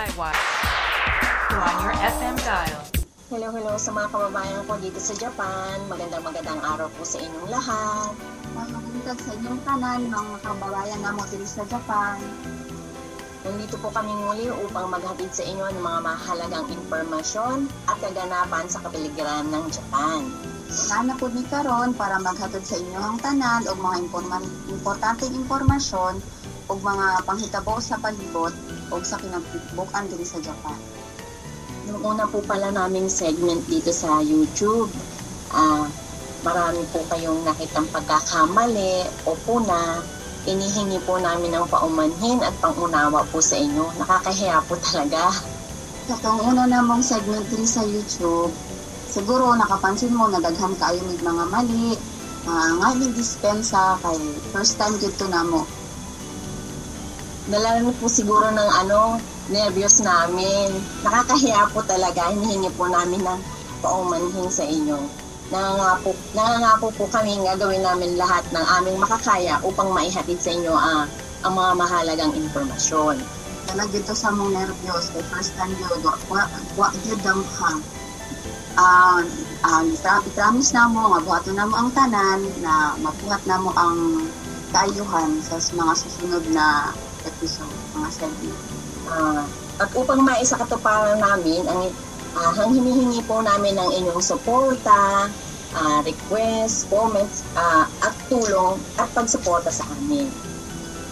DIY. 0.00 0.36
On 1.60 1.76
your 1.84 1.92
FM 2.00 2.36
dial. 2.40 2.84
Hello, 3.28 3.52
hello 3.52 3.76
sa 3.76 3.92
mga 3.92 4.08
kababayan 4.08 4.64
ko 4.64 4.80
dito 4.80 4.96
sa 4.96 5.12
Japan. 5.12 5.76
Magandang 5.92 6.24
magandang 6.24 6.56
araw 6.56 6.88
po 6.96 7.04
sa 7.04 7.20
inyong 7.20 7.48
lahat. 7.52 8.16
Magandang 8.56 9.20
sa 9.20 9.30
inyong 9.36 9.60
tanan, 9.60 10.00
mga 10.08 10.36
kababayan 10.40 11.04
na 11.04 11.12
mo 11.12 11.20
dito 11.28 11.44
sa 11.44 11.68
Japan. 11.68 12.16
Nandito 13.44 13.76
po 13.76 13.92
kami 13.92 14.08
muli 14.24 14.48
upang 14.48 14.88
maghatid 14.88 15.36
sa 15.36 15.44
inyo 15.44 15.68
ng 15.68 15.84
mga 15.84 16.00
mahalagang 16.00 16.66
impormasyon 16.72 17.68
at 17.84 18.00
kaganapan 18.00 18.72
sa 18.72 18.80
kapaligiran 18.80 19.52
ng 19.52 19.68
Japan. 19.68 20.24
Sana 20.72 21.12
po 21.12 21.28
ni 21.28 21.44
karon 21.44 21.92
para 21.92 22.16
maghatod 22.16 22.64
sa 22.64 22.80
inyo 22.80 22.96
ang 22.96 23.20
tanan 23.20 23.68
o 23.68 23.76
mga 23.76 24.08
importanteng 24.72 25.36
impormasyon 25.36 26.24
o 26.72 26.78
mga 26.80 27.20
panghitabo 27.28 27.76
sa 27.84 28.00
palibot 28.00 28.56
o 28.90 29.00
sa 29.02 29.18
kinagbukan 29.22 30.04
din 30.10 30.26
sa 30.26 30.38
Japan. 30.42 30.78
Yung 31.88 32.04
una 32.04 32.28
po 32.28 32.44
pala 32.44 32.68
naming 32.70 33.08
segment 33.08 33.64
dito 33.66 33.90
sa 33.90 34.20
YouTube, 34.20 34.90
ah, 35.54 35.88
marami 36.44 36.84
po 36.92 37.00
kayong 37.08 37.42
nakitang 37.46 37.88
pagkakamali 37.88 39.08
o 39.24 39.34
puna. 39.46 40.04
Inihingi 40.48 41.00
po 41.04 41.20
namin 41.20 41.52
ng 41.52 41.68
paumanhin 41.68 42.40
at 42.40 42.54
pangunawa 42.64 43.24
po 43.28 43.44
sa 43.44 43.60
inyo. 43.60 43.92
Nakakahiya 44.00 44.64
po 44.64 44.76
talaga. 44.80 45.32
Sa 46.08 46.16
itong 46.16 46.42
una 46.42 46.64
namong 46.64 47.04
segment 47.04 47.44
din 47.52 47.68
sa 47.68 47.84
YouTube, 47.84 48.50
siguro 49.06 49.52
nakapansin 49.54 50.16
mo 50.16 50.26
na 50.32 50.40
daghan 50.40 50.72
kayo 50.80 50.98
may 51.06 51.20
mga 51.20 51.44
mali, 51.52 51.94
mga 52.48 52.64
nga 52.80 52.88
yung 52.96 53.14
dispensa 53.14 54.00
kay 54.00 54.18
first 54.50 54.80
time 54.80 54.96
dito 54.96 55.28
na 55.28 55.44
mo. 55.44 55.62
Nalala 57.48 57.88
po 57.96 58.04
siguro 58.04 58.52
ng 58.52 58.70
ano, 58.84 59.16
nervyos 59.48 60.04
namin. 60.04 60.68
Nakakahiya 61.00 61.72
po 61.72 61.80
talaga. 61.88 62.28
Hinihingi 62.28 62.68
po 62.76 62.84
namin 62.84 63.24
ng 63.24 63.40
paumanhin 63.80 64.52
sa 64.52 64.68
inyo. 64.68 65.00
Nangangako, 65.48 66.12
nangangako 66.36 66.86
po 66.94 67.04
kami 67.08 67.40
gagawin 67.40 67.80
namin 67.80 68.20
lahat 68.20 68.44
ng 68.52 68.66
aming 68.78 69.00
makakaya 69.00 69.56
upang 69.64 69.90
maihatid 69.90 70.36
sa 70.36 70.52
inyo 70.52 70.70
ah, 70.76 71.08
ang 71.42 71.52
mga 71.56 71.72
mahalagang 71.80 72.34
impormasyon. 72.36 73.16
Kaya 73.70 73.86
dito 73.88 74.12
sa 74.12 74.30
mong 74.30 74.52
nervyos, 74.52 75.08
kay 75.14 75.24
first 75.32 75.56
time 75.56 75.72
yun, 75.74 75.98
wa, 76.04 76.14
wa, 76.28 76.42
wa 76.76 76.88
gyud 77.02 77.22
ang 77.24 77.42
hang. 77.56 77.80
Ah, 78.78 79.18
uh, 79.66 80.20
promise 80.36 80.70
na 80.76 80.86
mo, 80.86 81.10
nga 81.10 81.20
buhaton 81.24 81.56
na 81.58 81.66
mo 81.66 81.74
ang 81.74 81.90
tanan, 81.96 82.40
na 82.62 82.94
mabuhat 83.02 83.42
na 83.48 83.56
mo 83.58 83.74
ang 83.74 84.26
kaayuhan 84.70 85.42
sa 85.42 85.58
mga 85.58 85.92
susunod 85.98 86.44
na 86.54 86.94
episode, 87.26 87.76
mga 87.96 88.08
segment. 88.12 88.60
Ah, 89.10 89.44
at 89.80 89.90
upang 89.96 90.22
maisakatuparan 90.22 91.18
namin 91.18 91.64
ang 91.66 91.88
ang 92.38 92.70
hinihingi 92.70 93.26
po 93.26 93.42
namin 93.42 93.74
ng 93.74 93.90
inyong 94.02 94.22
suporta, 94.22 95.26
ah, 95.74 95.98
request, 96.06 96.86
comments, 96.86 97.42
ah, 97.58 97.90
at 98.04 98.14
tulong 98.30 98.78
at 99.00 99.08
pagsuporta 99.10 99.72
sa 99.72 99.82
amin. 99.98 100.30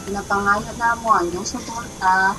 Pinapangalan 0.07 0.77
na 0.79 0.95
mo 1.03 1.11
ang 1.13 1.27
iyong 1.29 1.49
suporta 1.49 2.33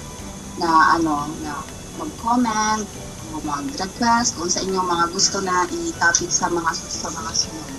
na 0.59 0.70
ano, 0.95 1.28
na 1.44 1.59
mag-comment, 2.00 2.88
o 3.30 3.38
mag-request 3.45 4.39
kung 4.39 4.50
sa 4.50 4.64
inyong 4.66 4.88
mga 4.89 5.06
gusto 5.14 5.38
na 5.44 5.70
i-topic 5.70 6.31
sa 6.33 6.50
mga 6.50 6.72
sa 6.73 7.08
mga 7.14 7.31
sunod. 7.36 7.78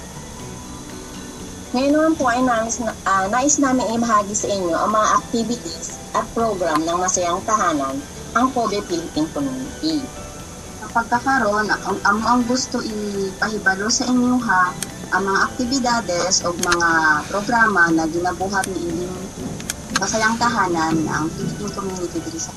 Ngayon 1.70 1.94
naman 1.94 2.14
po 2.18 2.26
ay 2.26 2.42
nais, 2.42 2.82
na, 2.82 2.90
ah, 3.06 3.30
nais 3.30 3.54
namin 3.62 3.94
imahagi 3.94 4.34
sa 4.34 4.50
inyo 4.50 4.74
ang 4.74 4.90
mga 4.90 5.08
activities 5.22 6.02
at 6.18 6.26
program 6.34 6.82
ng 6.82 6.98
Masayang 6.98 7.38
Tahanan, 7.46 7.94
ang 8.34 8.46
Kobe 8.50 8.82
Philippine 8.90 9.30
Community. 9.30 10.02
Sa 10.82 10.90
pagkakaroon, 10.90 11.70
ang, 11.70 11.98
ang, 12.02 12.18
ang 12.26 12.40
gusto 12.50 12.82
ipahibalo 12.82 13.86
sa 13.86 14.02
inyo 14.02 14.34
ha, 14.42 14.74
ang 15.14 15.22
mga 15.22 15.38
aktibidades 15.46 16.42
o 16.42 16.50
mga 16.50 16.90
programa 17.30 17.86
na 17.94 18.02
ginabuhat 18.10 18.66
ni 18.74 18.90
inyong 18.90 19.22
masayang 20.02 20.34
tahanan 20.42 20.98
ng 21.06 21.24
Philippine 21.38 21.70
Community 21.70 22.18
diri 22.18 22.40
sa 22.42 22.50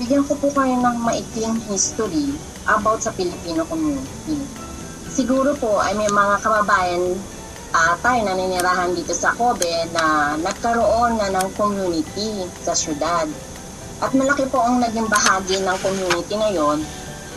Bigyan 0.00 0.24
ko 0.24 0.40
po 0.40 0.48
kayo 0.56 0.76
ng 0.76 0.96
maikling 1.04 1.60
history 1.68 2.32
about 2.64 3.04
sa 3.04 3.12
Filipino 3.12 3.64
community. 3.68 4.65
Siguro 5.16 5.56
po 5.56 5.80
ay 5.80 5.96
may 5.96 6.12
mga 6.12 6.44
kababayan 6.44 7.16
uh, 7.72 7.94
tayo 8.04 8.20
na 8.20 8.36
ninirahan 8.36 8.92
dito 8.92 9.16
sa 9.16 9.32
Kobe 9.32 9.88
na 9.96 10.36
nagkaroon 10.36 11.16
na 11.16 11.32
ng 11.32 11.56
community 11.56 12.44
sa 12.60 12.76
syudad. 12.76 13.24
At 14.04 14.12
malaki 14.12 14.44
po 14.52 14.60
ang 14.60 14.76
naging 14.84 15.08
bahagi 15.08 15.64
ng 15.64 15.78
community 15.80 16.36
ngayon 16.36 16.84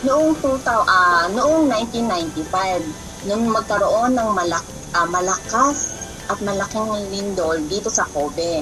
noong 0.04 0.36
2000, 0.44 0.60
uh, 0.60 1.32
noong 1.32 1.72
1995 1.72 2.84
nung 3.32 3.48
magkaroon 3.48 4.12
ng 4.12 4.28
malak, 4.28 4.66
uh, 4.92 5.08
malakas 5.08 5.96
at 6.28 6.36
malaking 6.44 6.84
lindol 7.08 7.56
dito 7.64 7.88
sa 7.88 8.04
Kobe. 8.12 8.60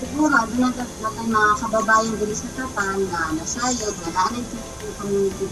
Siguro, 0.00 0.32
doon 0.32 0.72
na 0.80 1.12
mga 1.12 1.42
kababayan 1.60 2.16
dito 2.16 2.32
sa 2.32 2.48
Japan 2.56 3.04
na 3.04 3.36
nasayod, 3.36 3.92
na 4.00 4.08
naanay 4.16 4.40
yung 4.48 4.96
community 4.96 5.44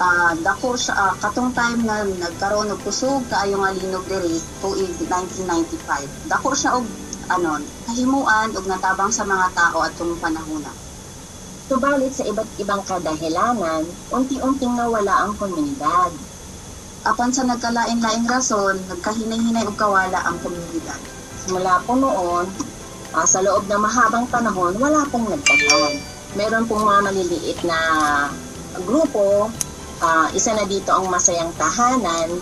uh, 0.00 0.32
dako 0.40 0.74
siya, 0.74 0.96
uh, 0.96 1.14
katong 1.20 1.52
time 1.52 1.84
na 1.84 2.02
nagkaroon 2.08 2.72
og 2.72 2.80
kusog 2.80 3.20
kaayo 3.28 3.60
nga 3.60 3.76
linog 3.76 4.04
diri 4.08 4.40
tuig 4.64 4.90
1995. 4.96 6.32
Dako 6.32 6.50
siya 6.56 6.80
og 6.80 6.88
ano, 7.30 7.60
kahimuan 7.86 8.50
og 8.56 8.64
natabang 8.66 9.12
sa 9.12 9.28
mga 9.28 9.52
tao 9.54 9.84
atong 9.84 10.16
panahona. 10.18 10.72
Subalit 11.70 12.10
sa 12.10 12.26
iba't 12.26 12.50
ibang 12.58 12.82
kadahilanan, 12.82 13.86
unti-unting 14.10 14.74
nawala 14.74 15.22
ang 15.22 15.38
komunidad. 15.38 16.10
Apan 17.06 17.30
sa 17.30 17.46
nagkalain-laing 17.46 18.26
rason, 18.26 18.74
nagkahinay-hinay 18.90 19.62
og 19.70 19.78
kawala 19.78 20.18
ang 20.26 20.36
komunidad. 20.42 20.98
Simula 21.46 21.78
po 21.86 21.94
noon, 21.94 22.50
uh, 23.14 23.26
sa 23.28 23.38
loob 23.46 23.70
ng 23.70 23.78
mahabang 23.78 24.26
panahon, 24.26 24.74
wala 24.82 25.06
pong 25.14 25.30
nagtatam. 25.30 25.94
Meron 26.34 26.66
pong 26.66 26.82
mga 26.82 27.00
maliliit 27.06 27.58
na 27.62 27.78
grupo 28.82 29.50
uh, 30.00 30.26
isa 30.32 30.56
na 30.56 30.64
dito 30.64 30.90
ang 30.90 31.06
masayang 31.12 31.52
tahanan, 31.54 32.40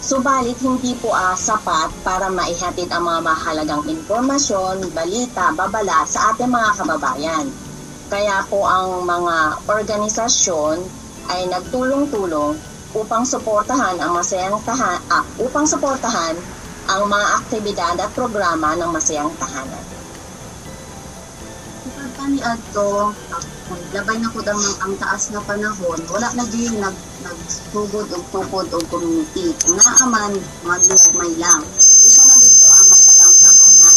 subalit 0.00 0.56
hindi 0.62 0.96
po 0.96 1.12
uh, 1.12 1.36
sapat 1.36 1.92
para 2.06 2.30
maihatid 2.32 2.88
ang 2.88 3.04
mga 3.04 3.20
mahalagang 3.26 3.84
impormasyon, 3.84 4.90
balita, 4.94 5.52
babala 5.52 6.06
sa 6.06 6.32
ating 6.32 6.48
mga 6.48 6.70
kababayan. 6.80 7.46
Kaya 8.10 8.42
po 8.50 8.66
ang 8.66 9.06
mga 9.06 9.66
organisasyon 9.70 10.82
ay 11.30 11.46
nagtulong-tulong 11.46 12.58
upang 12.90 13.22
suportahan 13.22 14.02
ang 14.02 14.18
masayang 14.18 14.58
tahanan, 14.66 14.98
ah, 15.14 15.22
upang 15.38 15.62
suportahan 15.62 16.34
ang 16.90 17.06
mga 17.06 17.26
aktibidad 17.38 17.94
at 18.02 18.10
programa 18.18 18.74
ng 18.74 18.90
masayang 18.90 19.30
tahanan. 19.38 19.99
Pagkani 22.20 22.44
adto, 22.44 23.16
labay 23.96 24.20
na 24.20 24.28
ko 24.28 24.44
ang, 24.44 24.60
ang 24.84 24.94
taas 25.00 25.32
na 25.32 25.40
panahon, 25.40 26.04
wala 26.12 26.28
na 26.36 26.44
din 26.52 26.76
nag, 26.76 26.92
nagsugod 27.24 28.12
og 28.12 28.24
tukod 28.28 28.68
og 28.76 28.84
community. 28.92 29.56
Kung 29.64 29.80
naaman, 29.80 30.36
mga 30.60 31.00
may 31.16 31.32
lang. 31.40 31.64
Isa 32.04 32.20
na 32.28 32.36
dito 32.36 32.68
ang 32.68 32.92
masayang 32.92 33.36
tahanan. 33.40 33.96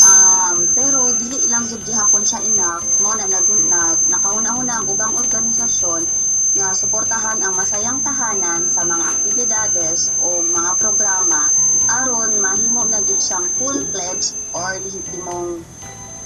Um, 0.00 0.56
pero 0.72 1.12
dili 1.12 1.44
lang 1.52 1.68
jud 1.68 1.84
gihapon 1.84 2.24
siya 2.24 2.40
enough 2.40 2.88
mo 3.04 3.12
na 3.12 3.28
nag, 3.28 3.44
nag 3.68 4.00
nakauna-una 4.08 4.80
ang 4.80 4.88
ubang 4.88 5.12
organisasyon 5.20 6.08
nga 6.56 6.72
suportahan 6.72 7.44
ang 7.44 7.52
masayang 7.52 8.00
tahanan 8.00 8.64
sa 8.64 8.80
mga 8.80 9.12
aktibidades 9.12 10.08
o 10.24 10.40
mga 10.40 10.72
programa 10.80 11.52
aron 11.84 12.40
mahimo 12.40 12.88
na 12.88 13.04
gyud 13.04 13.20
siyang 13.20 13.44
full-fledged 13.60 14.40
or 14.56 14.80
lehitimong 14.80 15.60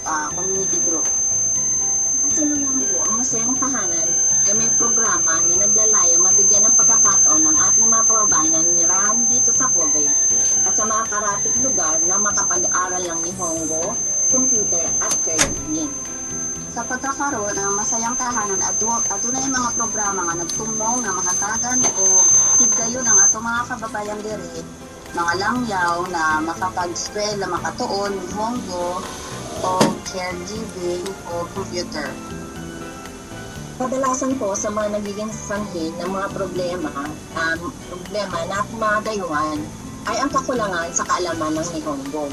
uh, 0.05 0.29
community 0.35 0.81
group. 0.87 1.07
Sa 2.31 2.47
naman 2.47 2.87
po, 2.87 3.03
ang 3.11 3.19
masayang 3.19 3.59
tahanan 3.59 4.09
ay 4.47 4.55
may 4.55 4.71
programa 4.79 5.43
na 5.51 5.55
naglalaya 5.67 6.15
mabigyan 6.15 6.63
ng 6.63 6.75
pagkakataon 6.79 7.43
ng 7.43 7.57
ating 7.59 7.89
mga 7.91 8.05
kababayan 8.07 8.67
nirahan 8.79 9.19
dito 9.27 9.51
sa 9.51 9.67
Kobe 9.75 10.07
at 10.63 10.73
sa 10.79 10.87
mga 10.87 11.11
karatig 11.11 11.57
lugar 11.59 11.99
na 12.07 12.17
makapag-aral 12.23 13.03
ng 13.03 13.21
Nihongo, 13.27 13.99
computer 14.31 14.87
at 15.03 15.13
caregiving. 15.27 15.91
Sa 16.71 16.87
pagkakaroon 16.87 17.51
ng 17.59 17.73
masayang 17.75 18.15
tahanan 18.15 18.63
at 18.63 18.79
adunay 19.11 19.47
mga 19.51 19.71
programa 19.75 20.31
nga 20.31 20.35
nagtumong 20.39 20.99
na 21.03 21.11
makatagan 21.11 21.83
o 21.99 22.23
tigdayon 22.63 23.11
ang 23.11 23.19
ato 23.27 23.43
mga 23.43 23.63
kababayan 23.75 24.21
diri 24.23 24.63
mga 25.11 25.33
langyaw 25.43 26.07
na 26.15 26.39
makapag-swell 26.39 27.43
na 27.43 27.51
makatuon 27.51 28.15
Nihongo 28.15 29.03
o 29.61 29.81
caregiving 30.09 31.05
o 31.29 31.45
computer. 31.53 32.09
Kadalasan 33.81 34.37
po 34.37 34.53
sa 34.53 34.69
mga 34.69 35.01
nagiging 35.01 35.33
sanhin 35.33 35.93
ng 35.97 36.11
mga 36.13 36.29
problema, 36.37 36.93
um, 37.33 37.61
problema 37.89 38.39
na 38.45 39.01
dayuhan 39.01 39.57
ay 40.05 40.21
ang 40.21 40.29
kakulangan 40.33 40.89
sa 40.93 41.05
kaalaman 41.09 41.57
ng 41.57 41.69
Nihongo. 41.77 42.29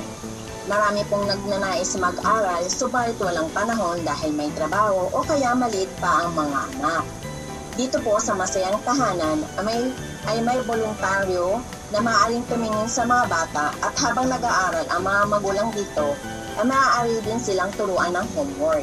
Marami 0.67 1.07
pong 1.07 1.23
nagnanais 1.23 1.95
mag-aral, 1.95 2.59
subalit 2.67 3.15
walang 3.23 3.47
panahon 3.55 4.03
dahil 4.03 4.35
may 4.35 4.51
trabaho 4.51 5.07
o 5.15 5.23
kaya 5.23 5.55
maliit 5.55 5.87
pa 6.03 6.27
ang 6.27 6.35
mga 6.35 6.59
anak. 6.75 7.05
Dito 7.79 8.03
po 8.03 8.19
sa 8.19 8.35
Masayang 8.35 8.83
Tahanan 8.83 9.47
ay 9.55 9.63
may, 9.63 9.81
ay 10.27 10.37
may 10.43 10.59
voluntaryo 10.67 11.63
na 11.95 12.03
maaaring 12.03 12.43
tumingin 12.51 12.89
sa 12.91 13.07
mga 13.07 13.23
bata 13.31 13.71
at 13.79 13.95
habang 13.95 14.27
nag-aaral 14.27 14.83
ang 14.91 15.01
mga 15.07 15.21
magulang 15.31 15.69
dito 15.71 16.11
ay 16.57 16.65
maaari 16.65 17.21
din 17.21 17.37
silang 17.37 17.69
turuan 17.77 18.17
ng 18.17 18.27
homework. 18.33 18.81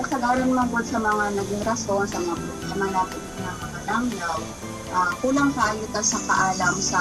Kasagaran 0.00 0.48
po 0.72 0.80
sa 0.80 0.96
mga 0.96 1.24
naging 1.36 1.62
rason 1.68 2.08
sa 2.08 2.20
mga 2.20 2.36
problema 2.40 2.86
natin 2.88 3.20
ng 3.20 3.36
mga 3.36 3.80
langyaw, 3.84 4.38
ah, 4.96 5.12
kulang 5.20 5.52
kayo 5.52 5.84
ta 5.92 6.00
sa 6.00 6.18
kaalam 6.24 6.76
sa 6.80 7.00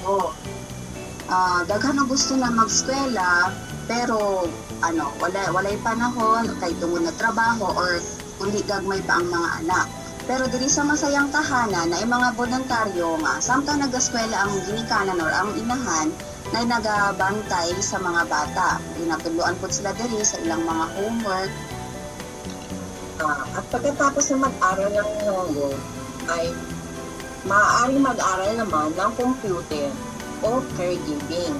ko. 0.00 0.32
Ah, 1.28 1.60
daghan 1.68 2.00
gusto 2.08 2.32
na 2.36 2.48
magskwela 2.48 3.52
pero 3.84 4.48
ano, 4.80 5.12
wala 5.20 5.40
walay 5.52 5.76
panahon 5.84 6.48
kay 6.60 6.72
tungod 6.80 7.04
na 7.04 7.12
trabaho 7.16 7.76
or 7.76 8.00
kundi 8.40 8.64
gagmay 8.64 9.00
pa 9.04 9.20
ang 9.20 9.28
mga 9.28 9.50
anak. 9.64 9.86
Pero 10.24 10.48
diri 10.48 10.72
sa 10.72 10.88
masayang 10.88 11.28
tahanan 11.28 11.92
na 11.92 12.00
mga 12.00 12.32
voluntaryo 12.40 13.20
nga 13.20 13.36
samtang 13.44 13.84
nagaskwela 13.84 14.48
ang 14.48 14.56
ginikanan 14.64 15.20
or 15.20 15.28
ang 15.28 15.52
inahan 15.60 16.08
na 16.52 16.60
nagabantay 16.66 17.72
sa 17.80 17.96
mga 18.02 18.28
bata. 18.28 18.82
Ginatuluan 18.98 19.56
po 19.56 19.70
sila 19.70 19.96
diri 19.96 20.20
sa 20.20 20.36
ilang 20.42 20.66
mga 20.66 20.84
homework 20.98 21.52
Ah, 23.22 23.46
at 23.54 23.64
pagkatapos 23.70 24.34
na 24.34 24.50
mag-aral 24.50 24.90
ng 24.90 25.10
Hongo, 25.22 25.70
ay 26.26 26.50
maaari 27.46 27.94
mag-aral 28.02 28.58
naman 28.58 28.90
ng 28.90 29.12
computer 29.14 29.86
o 30.42 30.58
caregiving. 30.74 31.54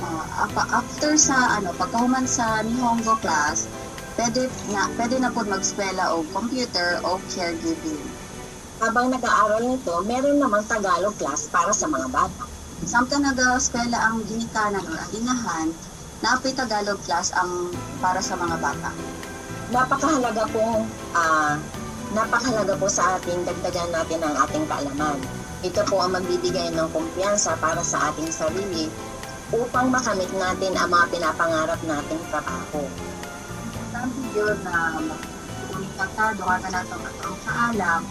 Ah, 0.00 0.48
apa- 0.48 0.70
after 0.80 1.12
sa 1.20 1.60
ano 1.60 1.76
pagkahuman 1.76 2.24
sa 2.24 2.64
Nihongo 2.64 3.20
class, 3.20 3.68
pwede 4.16 4.48
na 4.72 4.88
pwede 4.96 5.20
na 5.20 5.28
po 5.28 5.44
magskwela 5.44 6.16
o 6.16 6.24
computer 6.32 6.96
o 7.04 7.20
caregiving. 7.28 8.02
Habang 8.80 9.12
nag-aaral 9.12 9.76
nito, 9.76 9.92
meron 10.08 10.40
namang 10.40 10.64
Tagalog 10.64 11.14
class 11.20 11.52
para 11.52 11.70
sa 11.76 11.84
mga 11.84 12.08
bata. 12.08 12.44
Samtang 12.82 13.22
nag-eskwela 13.22 13.94
ang 13.94 14.26
ginikanan 14.26 14.82
ang 14.82 15.10
inahan, 15.14 15.70
naapay 16.18 16.50
Tagalog 16.50 16.98
class 17.06 17.30
ang 17.30 17.70
para 18.02 18.18
sa 18.18 18.34
mga 18.34 18.58
bata. 18.58 18.90
Napakahalaga 19.70 20.50
pong 20.50 20.90
ah, 21.14 21.54
napakahalaga 22.10 22.74
po 22.74 22.90
sa 22.90 23.16
ating 23.16 23.46
dagdagan 23.46 23.86
natin 23.94 24.20
ang 24.26 24.34
ating 24.34 24.66
kaalaman. 24.66 25.18
Ito 25.62 25.86
po 25.86 26.02
ang 26.02 26.18
magbibigay 26.18 26.74
ng 26.74 26.90
kumpiyansa 26.90 27.54
para 27.62 27.86
sa 27.86 28.10
ating 28.10 28.34
sarili 28.34 28.90
upang 29.54 29.94
makamit 29.94 30.30
natin 30.34 30.74
ang 30.74 30.90
mga 30.90 31.06
pinapangarap 31.14 31.80
nating 31.86 32.22
trabaho. 32.34 32.82
Sabi 33.94 34.22
yun 34.34 34.58
na 34.66 34.98
magkunikatado 34.98 36.42
ka 36.42 36.68
na 36.74 36.80
ang 36.82 37.36
kaalam 37.46 38.02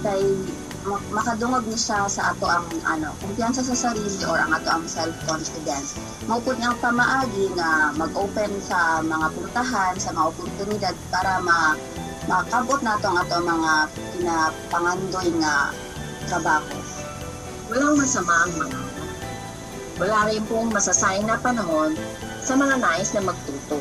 ma- 0.00 0.69
makadungog 0.86 1.68
ni 1.68 1.76
siya 1.76 2.08
sa 2.08 2.32
ato 2.32 2.48
ang 2.48 2.64
ano, 2.88 3.12
kumpiyansa 3.20 3.60
sa 3.60 3.76
sarili 3.76 4.24
or 4.24 4.40
ang 4.40 4.56
ato 4.56 4.68
ang 4.72 4.84
self-confidence. 4.88 6.00
Maupod 6.24 6.56
niyang 6.56 6.78
pamaagi 6.80 7.52
nga 7.52 7.92
mag-open 7.96 8.52
sa 8.64 9.04
mga 9.04 9.26
puntahan, 9.36 9.94
sa 10.00 10.10
mga 10.16 10.26
oportunidad 10.32 10.94
para 11.12 11.40
ma 11.44 11.76
makabot 12.28 12.80
nato 12.80 13.12
ang 13.12 13.18
ato 13.20 13.34
mga 13.44 13.72
pinapangandoy 14.16 15.28
nga 15.40 15.54
trabaho. 16.28 16.76
Walang 17.68 17.96
masama 18.00 18.34
ang 18.48 18.52
mga 18.56 18.78
Wala 20.00 20.32
rin 20.32 20.40
pong 20.48 20.72
masasayang 20.72 21.28
na 21.28 21.36
panahon 21.36 21.92
sa 22.40 22.56
mga 22.56 22.80
nais 22.80 23.12
na 23.12 23.20
magtuto. 23.20 23.76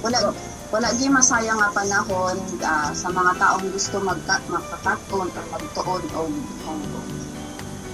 Wala 0.00 0.32
wala 0.68 0.92
gyud 1.00 1.16
masayang 1.16 1.56
nga 1.56 1.72
panahon 1.72 2.36
ah, 2.60 2.92
sa 2.92 3.08
mga 3.08 3.40
taong 3.40 3.66
gusto 3.72 3.96
magka, 4.04 4.36
magkakaton 4.52 5.28
o 5.32 5.40
magtuon 5.48 6.04
o. 6.12 6.22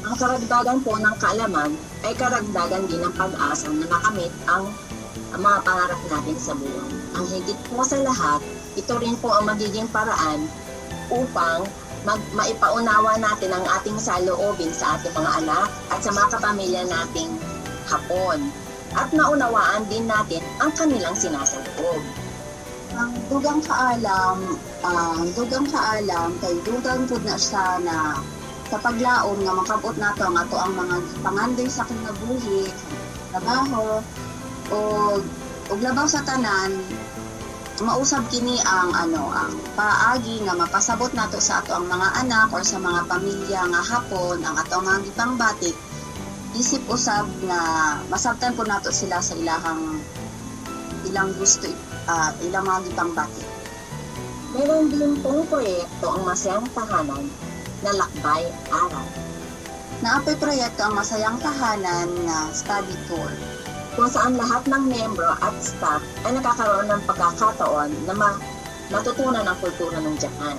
Ang 0.04 0.14
karagdagan 0.18 0.82
po 0.82 0.98
ng 0.98 1.16
kaalaman 1.22 1.70
ay 2.02 2.12
karagdagan 2.18 2.84
din 2.90 2.98
ng 2.98 3.14
pag-asa 3.14 3.70
na 3.70 3.86
makamit 3.86 4.34
ang, 4.50 4.66
ang 5.30 5.40
mga 5.40 5.58
pangarap 5.62 6.00
natin 6.10 6.36
sa 6.36 6.52
buhay. 6.58 6.90
Ang 7.14 7.24
higit 7.30 7.58
po 7.70 7.86
sa 7.86 7.96
lahat, 8.02 8.42
ito 8.74 8.92
rin 8.98 9.14
po 9.22 9.30
ang 9.30 9.46
magiging 9.46 9.86
paraan 9.94 10.50
upang 11.14 11.62
mag, 12.02 12.20
maipaunawa 12.34 13.16
natin 13.22 13.54
ang 13.54 13.64
ating 13.80 13.96
saloobin 14.02 14.74
sa 14.74 14.98
ating 14.98 15.14
mga 15.14 15.46
anak 15.46 15.70
at 15.94 16.02
sa 16.02 16.10
mga 16.10 16.28
kapamilya 16.36 16.82
nating 16.90 17.30
hapon. 17.86 18.50
At 18.98 19.14
naunawaan 19.14 19.86
din 19.86 20.10
natin 20.10 20.42
ang 20.58 20.74
kanilang 20.74 21.14
sinasaloob. 21.14 22.23
Ang 22.94 23.12
dugang 23.26 23.58
kaalam, 23.66 24.38
ang 24.86 25.26
dugang 25.34 25.66
kaalam 25.66 26.30
kay 26.38 26.54
dugang 26.62 27.10
pud 27.10 27.26
na 27.26 27.34
siya 27.34 27.82
na 27.82 28.22
sa 28.70 28.78
paglaom 28.78 29.38
nga 29.42 29.54
makabot 29.54 29.94
nato 29.98 30.22
ang 30.22 30.38
ato 30.38 30.56
ang 30.56 30.72
mga 30.78 30.96
pangandoy 31.26 31.68
sa 31.68 31.86
kinabuhi, 31.86 32.70
trabaho 33.34 33.98
o 34.70 34.78
ug 35.70 35.78
labaw 35.80 36.06
sa 36.08 36.22
tanan 36.24 36.80
mausab 37.82 38.22
kini 38.30 38.54
ang 38.62 38.94
ano 38.94 39.34
ang 39.34 39.50
paagi 39.74 40.46
nga 40.46 40.54
mapasabot 40.54 41.10
nato 41.10 41.42
sa 41.42 41.58
ato 41.58 41.74
ang 41.74 41.90
mga 41.90 42.22
anak 42.22 42.48
or 42.54 42.62
sa 42.62 42.78
mga 42.78 43.02
pamilya 43.10 43.60
nga 43.66 43.82
hapon 43.82 44.38
ang 44.46 44.54
ato 44.54 44.78
mga 44.78 45.02
gipangbatik 45.10 45.74
isip 46.54 46.86
usab 46.86 47.26
nga 47.50 47.60
masabtan 48.06 48.54
po 48.54 48.62
nato 48.62 48.94
sila 48.94 49.18
sa 49.18 49.34
ilahang 49.34 49.98
ilang 51.10 51.34
gusto 51.34 51.66
ah, 52.08 52.30
ilang 52.44 52.64
mga 52.64 52.80
gipangbatik 52.90 53.48
Meron 54.54 54.86
din 54.86 55.18
pong 55.18 55.42
proyekto 55.50 56.06
ang 56.14 56.22
masayang 56.30 56.70
tahanan 56.78 57.26
na 57.82 57.90
lakbay 57.90 58.46
araw. 58.70 59.02
Naapoy 59.98 60.38
proyekto 60.38 60.86
ang 60.86 60.94
masayang 60.94 61.42
tahanan 61.42 62.06
nga 62.22 62.54
study 62.54 62.94
tour. 63.10 63.34
kung 63.94 64.10
saan 64.10 64.34
lahat 64.34 64.66
ng 64.66 64.90
miyembro 64.90 65.38
at 65.38 65.54
staff 65.62 66.02
ay 66.26 66.34
nakakaroon 66.34 66.90
ng 66.90 67.02
pagkakataon 67.06 67.90
na 68.10 68.14
ma- 68.14 68.42
matutunan 68.90 69.46
ang 69.46 69.58
kultura 69.62 70.02
ng 70.02 70.18
Japan. 70.18 70.58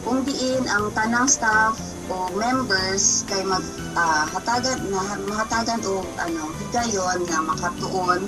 Kung 0.00 0.24
diin 0.24 0.64
ang 0.64 0.88
tanang 0.96 1.28
staff 1.28 1.76
o 2.08 2.32
members 2.32 3.28
kay 3.28 3.44
mag 3.44 3.64
ah, 3.92 4.24
hatagan 4.28 4.88
na 4.88 5.20
mahatagan 5.28 5.80
o 5.84 6.00
ano 6.16 6.48
higayon 6.64 7.28
nga 7.28 7.44
makatuon 7.44 8.24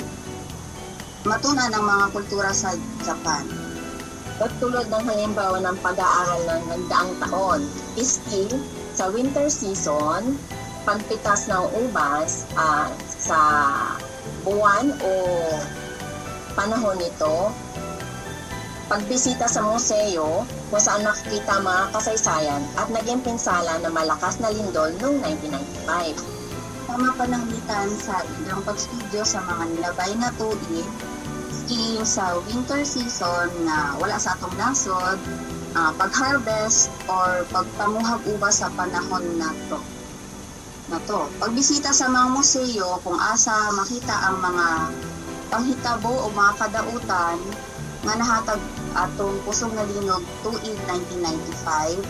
matunan 1.28 1.70
ang 1.70 1.84
mga 1.84 2.06
kultura 2.16 2.50
sa 2.56 2.72
Japan. 3.04 3.44
At 4.40 4.50
tulad 4.62 4.88
ng 4.88 5.04
halimbawa 5.04 5.60
ng 5.60 5.76
pag-aaral 5.84 6.40
ng 6.48 6.62
nagdaang 6.72 7.12
taon, 7.20 7.60
skill 8.00 8.56
sa 8.96 9.12
winter 9.12 9.52
season, 9.52 10.40
pagpitas 10.88 11.52
ng 11.52 11.64
ubas 11.84 12.48
ah, 12.56 12.88
sa 13.04 13.40
buwan 14.46 14.94
o 15.04 15.12
panahon 16.56 16.96
nito, 16.96 17.52
pagbisita 18.88 19.44
sa 19.44 19.60
museo 19.68 20.48
kung 20.72 20.80
saan 20.80 21.04
nakikita 21.04 21.60
mga 21.60 21.92
kasaysayan 21.92 22.62
at 22.80 22.88
naging 22.88 23.20
pinsala 23.20 23.76
ng 23.84 23.92
malakas 23.92 24.40
na 24.40 24.48
lindol 24.48 24.88
noong 24.96 25.20
1995. 25.84 26.88
Tama 26.88 27.12
pananglitan 27.20 27.88
sa 28.00 28.24
ilang 28.40 28.64
pagstudyo 28.64 29.20
sa 29.20 29.44
mga 29.44 29.64
nilabay 29.76 30.12
na 30.16 30.32
tuig, 30.40 30.88
skiing 31.68 32.00
sa 32.00 32.32
winter 32.48 32.80
season 32.80 33.52
na 33.68 33.92
wala 34.00 34.16
sa 34.16 34.32
atong 34.32 34.56
nasod, 34.56 35.20
ah, 35.76 35.92
pag-harvest 36.00 36.88
or 37.04 37.44
pagpanguhag 37.52 38.24
ubas 38.24 38.64
sa 38.64 38.72
panahon 38.72 39.20
na 39.36 39.52
to. 39.68 39.76
Na 40.88 40.96
to. 41.04 41.28
Pagbisita 41.36 41.92
sa 41.92 42.08
mga 42.08 42.32
museo 42.32 42.96
kung 43.04 43.20
asa 43.20 43.52
makita 43.76 44.16
ang 44.16 44.40
mga 44.40 44.66
panghitabo 45.52 46.08
o 46.08 46.32
mga 46.32 46.56
kadautan 46.56 47.36
nga 48.00 48.16
nahatag 48.16 48.64
atong 48.96 49.36
pusong 49.44 49.76
nga 49.76 49.84
linog 49.84 50.24
tuig 50.40 50.72
1995 50.88 52.00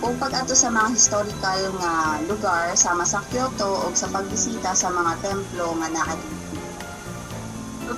kung 0.00 0.16
pag-ato 0.16 0.56
sa 0.56 0.72
mga 0.72 0.96
historical 0.96 1.60
nga 1.84 2.16
lugar 2.24 2.72
sama 2.72 3.04
sa 3.04 3.20
Kyoto 3.28 3.76
o 3.76 3.92
sa 3.92 4.08
pagbisita 4.08 4.72
sa 4.72 4.88
mga 4.88 5.20
templo 5.20 5.76
nga 5.84 5.92
naa. 5.92 6.35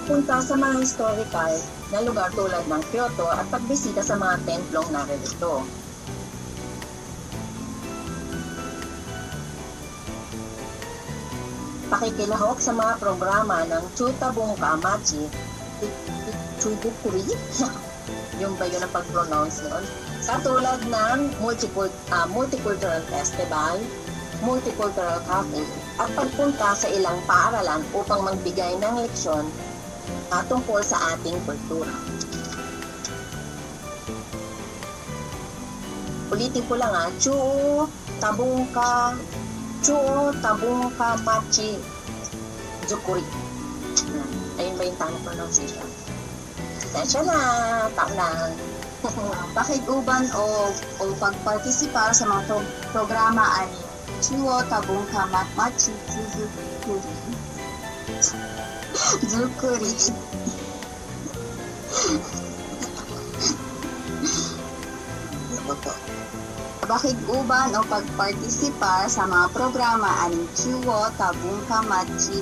Pagpunta 0.08 0.40
sa 0.40 0.56
mga 0.56 0.80
historical 0.80 1.52
na 1.92 2.00
lugar 2.00 2.32
tulad 2.32 2.64
ng 2.64 2.80
Kyoto 2.88 3.28
at 3.28 3.44
pagbisita 3.52 4.00
sa 4.00 4.16
mga 4.16 4.40
templong 4.48 4.88
naririto. 4.88 5.60
Pakikilahok 11.92 12.56
sa 12.56 12.72
mga 12.72 12.96
programa 13.04 13.68
ng 13.68 13.84
Chutabong 13.92 14.56
Kamachi, 14.56 15.28
Chubukuri, 16.56 17.28
yung 18.40 18.56
ba 18.56 18.64
yun 18.64 18.80
ang 18.80 18.92
pag-pronounce 18.96 19.60
yun? 19.60 19.84
Katulad 20.24 20.88
ng 20.88 21.36
multicult- 21.44 22.00
ah, 22.08 22.24
Multicultural 22.32 23.04
Festival, 23.12 23.76
Multicultural 24.40 25.20
Cafe, 25.28 25.68
at 26.00 26.08
pagpunta 26.16 26.72
sa 26.72 26.88
ilang 26.96 27.20
paaralan 27.28 27.84
upang 27.92 28.24
magbigay 28.24 28.72
ng 28.80 29.04
leksyon 29.04 29.44
uh, 30.32 30.42
tungkol 30.46 30.80
sa 30.84 31.16
ating 31.16 31.36
kultura. 31.44 31.92
Ulitin 36.28 36.64
ko 36.68 36.76
lang 36.76 36.92
ah, 36.92 37.08
Chuo 37.16 37.88
Tabungka 38.20 39.16
Chuo 39.80 40.28
Tabungka 40.44 41.16
Machi 41.24 41.80
Zukuri. 42.84 43.24
Ayun 44.60 44.74
ba 44.76 44.82
yung 44.84 44.98
tamang 45.00 45.24
pronunciation? 45.24 45.88
Tensya 46.92 47.20
na, 47.24 47.38
tao 47.96 48.10
lang. 48.12 48.52
Pakiguban 49.56 50.28
o, 50.34 50.72
o 51.00 51.04
pagpartisipar 51.16 52.12
sa 52.12 52.28
mga 52.28 52.42
pro- 52.50 52.72
programa 52.92 53.64
ani 53.64 53.80
Chuo 54.20 54.60
Tabungka 54.68 55.24
Matmachi 58.98 59.26
Zukuri. 59.30 59.92
Zukuri. 65.54 65.98
Pakiguban 66.88 67.76
o 67.76 67.84
pagpartisipar 67.84 69.12
sa 69.12 69.28
mga 69.28 69.52
programa 69.52 70.08
aning 70.24 70.48
Chuo 70.56 71.12
Tabungka 71.20 71.84
Machi 71.84 72.40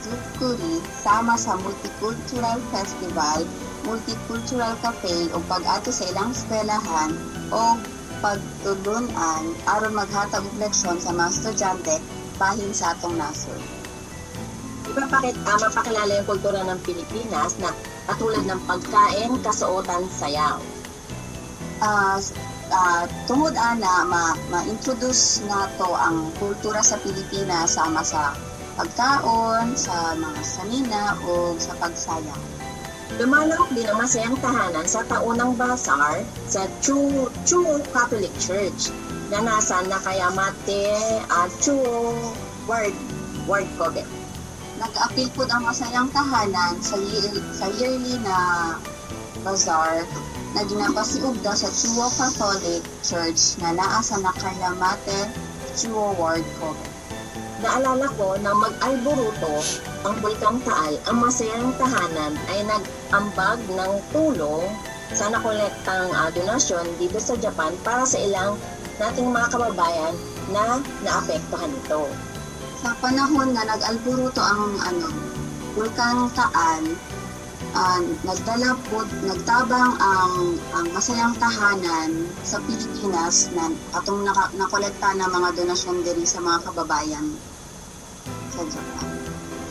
Zukuri 0.00 0.78
sama 1.02 1.34
sa 1.34 1.58
Multicultural 1.58 2.62
Festival 2.70 3.44
multicultural 3.80 4.76
cafe 4.84 5.32
o 5.32 5.40
pag-ato 5.48 5.90
sa 5.90 6.04
ilang 6.12 6.30
eskwelahan 6.30 7.10
o 7.50 7.80
pagtulunan 8.20 9.44
aron 9.66 9.96
maghatag 9.96 10.44
og 10.44 10.56
leksyon 10.60 11.00
sa 11.00 11.10
mga 11.16 11.32
estudyante 11.32 11.96
bahin 12.36 12.70
sa 12.76 12.92
atong 12.94 13.16
nasod. 13.16 13.79
Ipapakit, 14.90 15.38
uh, 15.46 15.58
mapakilala 15.62 16.12
yung 16.18 16.26
kultura 16.26 16.60
ng 16.66 16.80
Pilipinas 16.82 17.54
na 17.62 17.70
katulad 18.10 18.42
ng 18.42 18.58
pagkain, 18.66 19.38
kasuotan, 19.38 20.02
sayaw. 20.10 20.58
Ah, 21.78 22.18
ah, 22.74 23.06
tungod 23.30 23.54
ana 23.54 24.04
ma, 24.04 24.34
ma-introduce 24.50 25.46
nato 25.46 25.94
ang 25.94 26.34
kultura 26.42 26.82
sa 26.82 26.98
Pilipinas 26.98 27.78
sama 27.78 28.02
sa 28.02 28.34
pagkaon, 28.74 29.78
sa 29.78 30.18
mga 30.18 30.40
sanina 30.42 31.14
o 31.22 31.54
sa 31.56 31.72
pagsayaw. 31.78 32.40
Lumalawak 33.18 33.70
din 33.74 33.86
ang 33.86 33.98
masayang 33.98 34.38
tahanan 34.42 34.86
sa 34.86 35.06
taunang 35.06 35.54
basar 35.54 36.22
sa 36.50 36.66
Chu, 36.82 37.30
Chu 37.46 37.62
Catholic 37.94 38.30
Church 38.42 38.90
na 39.30 39.38
nasa 39.42 39.82
Nakayamate 39.86 40.90
at 41.30 41.50
Chu 41.62 41.78
Ward, 42.66 42.94
Ward 43.46 43.70
Kobe. 43.78 44.19
Nag-apil 44.80 45.28
po 45.36 45.44
ang 45.44 45.68
masayang 45.68 46.08
tahanan 46.08 46.80
sa, 46.80 46.96
year- 46.96 47.44
sa 47.52 47.68
yearly 47.76 48.16
na 48.24 48.36
bazaar 49.44 50.08
na 50.56 50.64
ginapasiugda 50.64 51.52
sa 51.52 51.68
Chuo 51.68 52.08
Catholic 52.16 52.80
Church 53.04 53.60
na 53.60 53.76
naa 53.76 54.00
sa 54.00 54.16
Nakayamate, 54.24 55.28
Chuo 55.76 56.16
Ward, 56.16 56.42
Kobe. 56.56 56.80
Naalala 57.60 58.08
ko 58.16 58.40
na 58.40 58.56
mag-alboruto 58.56 59.60
ang 60.08 60.16
Bulkang 60.24 60.64
Taal, 60.64 60.96
ang 61.04 61.16
masayang 61.20 61.76
tahanan 61.76 62.32
ay 62.48 62.64
nag-ambag 62.64 63.60
ng 63.68 63.92
tulong 64.16 64.64
sa 65.12 65.28
nakolektang 65.28 66.08
uh, 66.08 66.32
donasyon 66.32 66.88
dito 66.96 67.20
sa 67.20 67.36
Japan 67.36 67.76
para 67.84 68.08
sa 68.08 68.16
ilang 68.16 68.56
nating 68.96 69.28
mga 69.28 69.52
kababayan 69.52 70.16
na 70.48 70.80
naapektuhan 71.04 71.68
nito. 71.68 72.08
Sa 72.80 72.96
panahon 72.96 73.52
na 73.52 73.68
nag-alburuto 73.68 74.40
ang 74.40 74.80
ano, 74.80 75.12
Bulkang 75.76 76.32
Taal, 76.32 76.96
ah, 77.76 78.00
nagdala 78.24 78.72
po, 78.88 79.04
nagtabang 79.20 80.00
ang 80.00 80.56
ang 80.72 80.88
masayang 80.96 81.36
tahanan 81.36 82.32
sa 82.40 82.56
Pilipinas 82.64 83.52
na 83.52 83.68
atong 83.92 84.24
naka, 84.24 84.48
nakolekta 84.56 85.12
na 85.12 85.28
mga 85.28 85.60
donasyon 85.60 86.00
diri 86.00 86.24
sa 86.24 86.40
mga 86.40 86.72
kababayan 86.72 87.36
sa 88.48 88.64
Japan. 88.64 89.12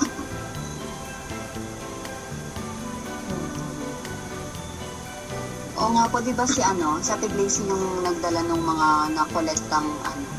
Oo 5.82 5.90
nga 5.98 6.06
po, 6.14 6.22
di 6.22 6.38
ba 6.38 6.46
si 6.46 6.62
ano, 6.62 7.02
sa 7.02 7.18
Tiglesi 7.18 7.66
yung 7.66 8.06
nagdala 8.06 8.46
ng 8.46 8.62
mga 8.62 9.18
nakolektang 9.18 9.90
ano, 10.06 10.30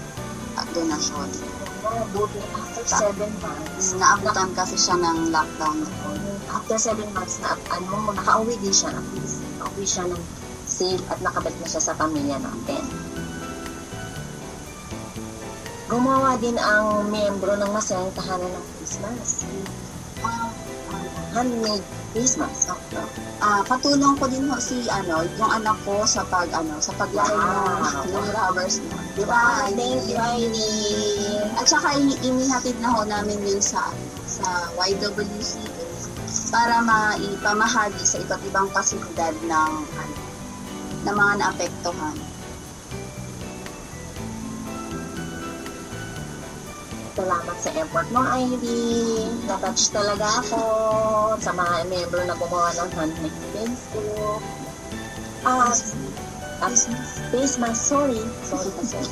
donasyon. 0.70 1.59
After 1.90 2.86
seven 2.86 3.30
months, 3.42 3.98
Naabutan 3.98 4.54
kasi 4.54 4.78
siya 4.78 4.94
ng 4.94 5.34
lockdown. 5.34 5.82
after 6.54 6.78
seven 6.78 7.10
months 7.10 7.42
na 7.42 7.58
ano, 7.74 8.14
nakauwi 8.14 8.54
din 8.62 8.70
siya, 8.70 8.94
at 8.94 9.06
least 9.18 9.42
nakauwi 9.58 9.82
siya 9.82 10.06
ng 10.06 10.22
safe 10.70 11.02
at 11.10 11.18
nakabalik 11.18 11.58
na 11.58 11.66
siya 11.66 11.82
sa 11.82 11.98
pamilya 11.98 12.38
natin. 12.38 12.82
Gumawa 15.90 16.38
din 16.38 16.54
ang 16.62 17.10
miyembro 17.10 17.58
ng 17.58 17.70
masayang 17.74 18.14
tahanan 18.14 18.54
ng 18.54 18.66
Christmas. 18.78 19.42
Handmade 21.34 21.86
Christmas. 22.14 22.70
Ah, 23.42 23.66
patulong 23.66 24.14
ko 24.14 24.30
din 24.30 24.46
ho 24.46 24.54
si 24.62 24.86
ano, 24.86 25.26
yung 25.26 25.50
anak 25.50 25.74
ko 25.82 26.06
sa 26.06 26.22
pag 26.26 26.46
ano, 26.54 26.78
sa 26.78 26.94
paglaki 26.94 27.34
ng, 27.34 28.06
ng 28.14 28.46
mo. 28.86 28.98
Di 29.18 29.24
ba? 29.26 29.66
Thank 29.74 30.06
you, 30.06 30.18
Heidi. 30.18 31.29
At 31.60 31.68
saka 31.68 31.92
ini- 31.92 32.16
inihatid 32.24 32.80
na 32.80 32.88
ho 32.88 33.04
namin 33.04 33.36
yun 33.44 33.60
sa 33.60 33.92
sa 34.24 34.72
YWCA 34.80 35.76
para 36.48 36.80
maipamahagi 36.80 38.00
sa 38.00 38.16
iba't 38.16 38.40
ibang 38.48 38.64
pasilidad 38.72 39.36
ng 39.44 39.72
ano, 39.84 40.16
ng 41.04 41.14
mga 41.20 41.32
naapektuhan. 41.36 42.16
Salamat 47.12 47.56
sa 47.60 47.70
effort 47.76 48.08
mo, 48.08 48.24
Ivy. 48.24 49.28
Natouch 49.44 49.92
talaga 49.92 50.40
ako 50.40 50.62
sa 51.44 51.52
mga 51.52 51.92
membro 51.92 52.24
na 52.24 52.40
gumawa 52.40 52.72
ng 52.72 52.90
handmade 52.96 53.40
Facebook. 53.52 54.40
Ah, 55.44 55.68
ah, 56.64 56.72
face 57.28 57.60
mask, 57.60 57.92
sorry. 57.92 58.24
Sorry 58.48 58.72
kasi. 58.80 59.04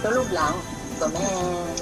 Tulog 0.00 0.32
lang. 0.32 0.56
Comment. 0.98 1.74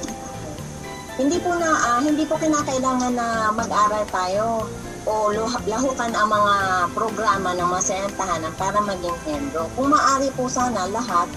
Hindi 1.20 1.36
po 1.44 1.52
na 1.60 1.70
ah, 1.76 2.00
hindi 2.00 2.24
po 2.24 2.40
kinakailangan 2.40 3.12
na 3.12 3.52
mag-aral 3.52 4.04
tayo 4.08 4.64
o 5.04 5.34
lahukan 5.68 6.12
ang 6.14 6.28
mga 6.30 6.54
programa 6.96 7.52
ng 7.52 7.68
masayang 7.68 8.14
tahanan 8.16 8.54
para 8.56 8.80
maging 8.80 9.18
membro. 9.28 9.68
Kung 9.76 9.92
maaari 9.92 10.32
po 10.32 10.48
sana 10.48 10.88
lahat 10.88 11.28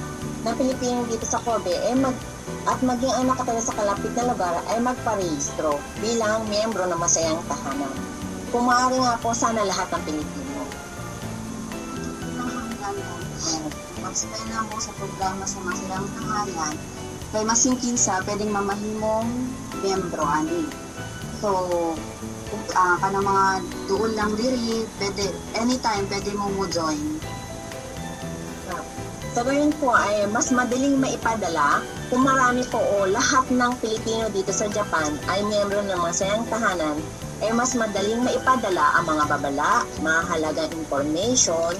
na 0.47 0.55
Pilipino 0.55 1.03
dito 1.09 1.27
sa 1.27 1.41
Kobe 1.43 1.73
eh 1.73 1.97
mag 1.97 2.15
at 2.65 2.79
maging 2.81 3.13
ang 3.13 3.29
nakatala 3.29 3.61
sa 3.61 3.73
kalapit 3.73 4.13
na 4.13 4.29
lugar 4.29 4.53
ay 4.69 4.77
magparehistro 4.81 5.81
bilang 6.01 6.45
miyembro 6.49 6.85
ng 6.87 6.97
masayang 7.01 7.41
tahanan. 7.49 7.93
Kung 8.53 8.69
maaari 8.69 9.01
nga 9.01 9.19
po 9.19 9.33
sana 9.33 9.65
lahat 9.65 9.91
ng 9.91 10.03
Pilipino. 10.07 10.61
Pag-spend 14.05 14.49
mo 14.53 14.77
sa 14.77 14.91
programa 14.95 15.43
sa 15.43 15.59
masilang 15.65 16.05
tahanan, 16.15 16.73
kay 17.35 17.43
masingkin 17.43 17.99
sa 17.99 18.23
pwedeng 18.23 18.55
mamahimong 18.55 19.27
membro 19.83 20.23
ani. 20.23 20.63
So, 21.43 21.51
uh, 22.71 22.95
ka 22.95 23.11
mga 23.11 23.45
duol 23.91 24.15
lang 24.15 24.39
diri, 24.39 24.87
pwede, 25.03 25.35
anytime 25.59 26.07
pwede 26.07 26.31
mo 26.31 26.47
mo 26.55 26.63
join. 26.71 27.19
Sa 29.35 29.43
gayon 29.43 29.75
po 29.83 29.91
ay 29.91 30.31
mas 30.31 30.47
madaling 30.47 30.95
maipadala 30.95 31.83
kung 32.07 32.23
marami 32.23 32.63
po 32.71 32.79
o 32.79 33.03
lahat 33.03 33.43
ng 33.51 33.71
Pilipino 33.83 34.31
dito 34.31 34.55
sa 34.55 34.71
Japan 34.71 35.11
ay 35.27 35.43
miyembro 35.43 35.83
ng 35.83 35.99
masayang 35.99 36.47
tahanan 36.47 36.95
ay 37.43 37.51
mas 37.51 37.75
madaling 37.75 38.23
maipadala 38.23 38.95
ang 38.95 39.11
mga 39.11 39.23
babala, 39.27 39.83
mahalagang 39.99 40.71
information, 40.71 41.75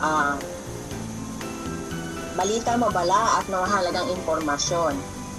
ah, 0.00 0.40
balita 2.34 2.74
mabala 2.74 3.38
at 3.40 3.46
mahalagang 3.50 4.10
impormasyon. 4.10 4.94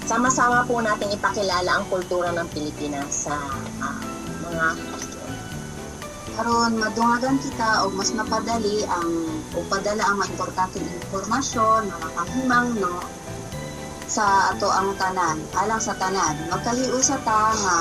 Sama-sama 0.05 0.63
po 0.63 0.79
natin 0.79 1.11
ipakilala 1.11 1.81
ang 1.81 1.85
kultura 1.91 2.31
ng 2.31 2.47
Pilipinas 2.53 3.27
sa 3.27 3.35
ah, 3.83 3.99
mga 4.43 4.67
Karon 6.35 6.75
madungagan 6.75 7.39
kita 7.39 7.87
og 7.87 7.95
mas 7.95 8.11
mapadali 8.11 8.83
ang 8.91 9.07
o 9.55 9.63
padala 9.71 10.03
ang 10.03 10.19
mga 10.19 10.35
importanteng 10.35 10.83
impormasyon 10.83 11.87
nga 11.87 11.97
makahimang 12.03 12.75
no 12.75 12.99
sa 14.05 14.51
ato 14.51 14.67
ang 14.67 14.99
tanan, 14.99 15.39
alang 15.55 15.79
sa 15.79 15.95
tanan. 15.95 16.35
Magkaliu 16.51 16.99
sa 16.99 17.15
ta 17.23 17.55
nga 17.55 17.77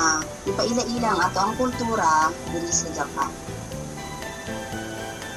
ipaila-ilang 0.47 1.19
ato 1.19 1.37
ang 1.43 1.53
kultura 1.59 2.31
diri 2.47 2.71
sa 2.71 2.87
Japan. 2.95 3.31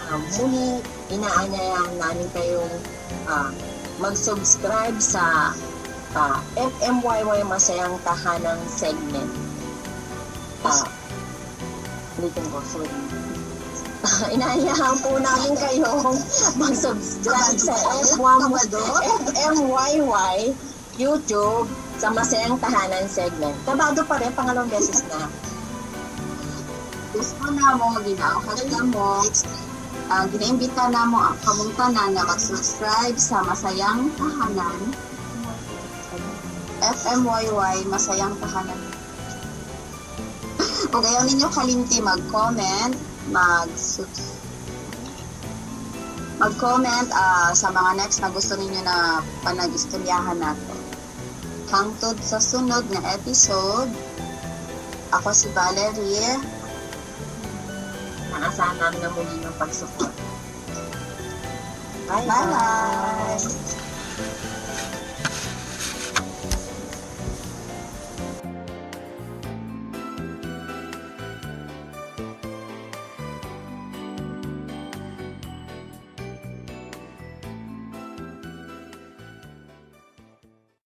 um, 0.09 0.23
muli 0.41 0.81
inaanyayahan 1.13 1.95
namin 2.01 2.29
kayong 2.33 2.75
ah, 3.29 3.51
mag-subscribe 3.99 4.97
sa 5.03 5.51
ah, 6.15 6.39
FMYY 6.55 7.43
Masayang 7.47 7.99
Tahanang 8.07 8.63
segment. 8.71 9.31
Ah, 10.63 10.87
ulitin 12.19 12.47
ko, 12.51 12.59
sorry. 12.63 12.91
Inaanyahan 14.35 14.95
po 15.03 15.19
namin 15.19 15.55
kayong 15.59 16.15
mag-subscribe 16.63 17.59
sa 17.59 17.75
F1 18.15 18.41
FMYY 19.35 20.55
YouTube 20.99 21.67
sa 21.99 22.15
Masayang 22.15 22.59
Tahanan 22.63 23.07
segment. 23.11 23.55
Kabado 23.67 24.07
pa 24.07 24.23
rin, 24.23 24.31
pangalawang 24.35 24.71
beses 24.71 25.03
na. 25.11 25.27
gusto 27.19 27.51
na 27.51 27.75
mo, 27.75 27.99
ginaakalala 28.07 28.81
mo, 28.95 29.27
uh, 30.09 30.25
ginaimbita 30.33 30.89
na 30.89 31.05
mo 31.05 31.21
ang 31.21 31.37
kamong 31.45 31.73
tanan 31.77 32.17
na 32.17 32.25
mag-subscribe 32.25 33.17
sa 33.21 33.45
Masayang 33.45 34.09
Tahanan. 34.17 34.81
FMYY, 36.81 37.77
Masayang 37.93 38.35
Tahanan. 38.41 38.81
Kung 40.93 41.05
ayaw 41.05 41.25
ninyo 41.29 41.49
kalimti 41.53 42.01
mag-comment, 42.01 42.97
mag 43.29 43.69
mag-comment 46.39 47.11
ah, 47.11 47.51
sa 47.51 47.75
mga 47.75 47.99
next 47.99 48.23
na 48.23 48.31
gusto 48.31 48.55
ninyo 48.55 48.81
na 48.87 49.21
panag-istoryahan 49.43 50.39
nato. 50.39 50.77
Hangtod 51.69 52.17
sa 52.23 52.39
sunod 52.41 52.87
na 52.95 53.03
episode, 53.13 53.91
ako 55.13 55.29
si 55.35 55.51
Valerie. 55.53 56.58
Naasahan 58.39 58.79
namin 58.79 59.03
na 59.03 59.11
muli 59.11 59.35
ng 59.43 59.55
pagsuport. 59.59 60.15
Bye-bye! 62.09 63.88